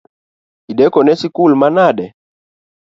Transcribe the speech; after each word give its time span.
Idekone 0.71 1.13
sikul 1.19 1.51
manade? 1.61 2.05